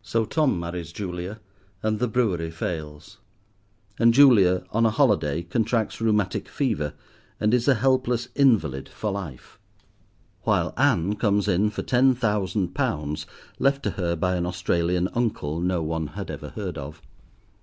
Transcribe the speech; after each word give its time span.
So 0.00 0.24
Tom 0.24 0.58
marries 0.58 0.92
Julia 0.94 1.40
and 1.82 1.98
the 1.98 2.08
brewery 2.08 2.50
fails, 2.50 3.18
and 3.98 4.14
Julia, 4.14 4.64
on 4.70 4.86
a 4.86 4.90
holiday, 4.90 5.42
contracts 5.42 6.00
rheumatic 6.00 6.48
fever, 6.48 6.94
and 7.38 7.52
is 7.52 7.68
a 7.68 7.74
helpless 7.74 8.28
invalid 8.34 8.88
for 8.88 9.12
life; 9.12 9.58
while 10.44 10.72
Ann 10.78 11.16
comes 11.16 11.48
in 11.48 11.68
for 11.68 11.82
ten 11.82 12.14
thousand 12.14 12.74
pounds 12.74 13.26
left 13.58 13.82
to 13.82 13.90
her 13.90 14.16
by 14.16 14.36
an 14.36 14.46
Australian 14.46 15.10
uncle 15.12 15.60
no 15.60 15.82
one 15.82 16.06
had 16.06 16.30
ever 16.30 16.48
heard 16.48 16.78
of. 16.78 17.02